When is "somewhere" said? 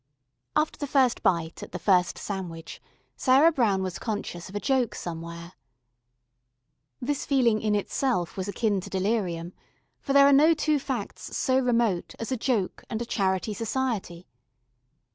4.95-5.53